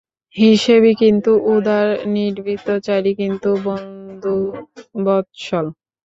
[0.35, 5.65] হিসেবী কিন্তু উদার, নিভৃতচারী কিন্তু বন্ধুবৎসল।